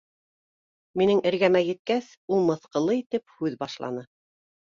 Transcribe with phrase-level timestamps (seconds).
[1.01, 4.07] Минең эргәмә еткәс, ул мыҫҡыллы итеп һүҙ башланы: